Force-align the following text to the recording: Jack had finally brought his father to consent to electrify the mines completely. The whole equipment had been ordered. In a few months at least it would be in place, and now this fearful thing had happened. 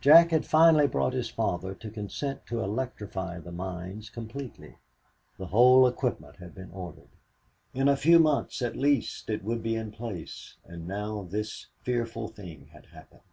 Jack 0.00 0.30
had 0.30 0.46
finally 0.46 0.86
brought 0.86 1.12
his 1.12 1.28
father 1.28 1.74
to 1.74 1.90
consent 1.90 2.46
to 2.46 2.60
electrify 2.60 3.40
the 3.40 3.50
mines 3.50 4.10
completely. 4.10 4.76
The 5.38 5.46
whole 5.46 5.88
equipment 5.88 6.36
had 6.36 6.54
been 6.54 6.70
ordered. 6.70 7.08
In 7.74 7.88
a 7.88 7.96
few 7.96 8.20
months 8.20 8.62
at 8.62 8.76
least 8.76 9.28
it 9.28 9.42
would 9.42 9.60
be 9.60 9.74
in 9.74 9.90
place, 9.90 10.54
and 10.64 10.86
now 10.86 11.24
this 11.28 11.66
fearful 11.82 12.28
thing 12.28 12.68
had 12.68 12.86
happened. 12.94 13.24